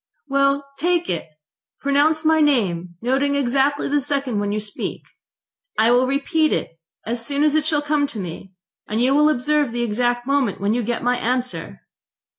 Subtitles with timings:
[0.27, 1.27] "Well, take it.
[1.79, 5.05] Pronounce my name, noting exactly the second when you speak.
[5.77, 8.53] I will repeat it as soon as it shall come to me,
[8.87, 11.81] and you will observe the exact moment when you get my answer."